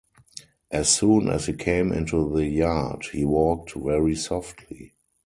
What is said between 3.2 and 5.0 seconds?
walked very softly.